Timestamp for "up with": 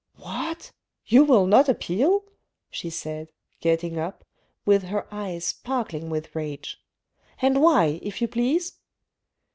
3.99-4.81